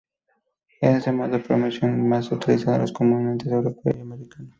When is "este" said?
0.81-0.97